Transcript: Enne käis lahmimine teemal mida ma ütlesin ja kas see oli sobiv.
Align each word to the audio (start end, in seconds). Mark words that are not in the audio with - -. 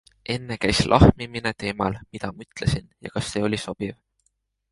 Enne 0.35 0.55
käis 0.63 0.79
lahmimine 0.93 1.51
teemal 1.63 1.99
mida 2.17 2.31
ma 2.37 2.47
ütlesin 2.47 2.89
ja 3.09 3.11
kas 3.17 3.31
see 3.35 3.45
oli 3.51 3.63
sobiv. 3.67 3.95